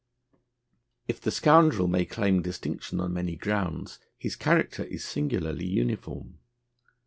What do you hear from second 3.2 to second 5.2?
grounds, his character is